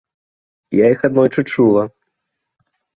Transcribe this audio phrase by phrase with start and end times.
[0.83, 1.83] Я іх аднойчы чула.